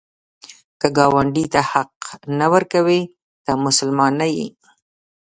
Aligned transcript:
که 0.79 0.87
ګاونډي 0.97 1.45
ته 1.53 1.61
حق 1.71 1.93
نه 2.39 2.45
ورکوې، 2.53 3.01
ته 3.45 3.51
مسلمان 3.65 4.11
نه 4.21 4.27
یې 4.37 4.47